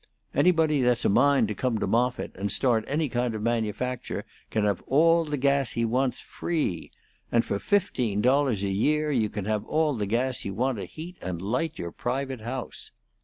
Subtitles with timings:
[0.33, 4.63] Anybody that's a mind to come to Moffitt and start any kind of manufacture can
[4.65, 6.91] have all the gas he wants free;
[7.31, 10.85] and for fifteen dollars a year you can have all the gas you want to
[10.85, 12.89] heat and light your private house.